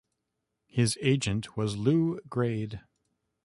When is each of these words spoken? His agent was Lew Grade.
His 0.65 0.97
agent 1.03 1.55
was 1.55 1.77
Lew 1.77 2.19
Grade. 2.27 2.81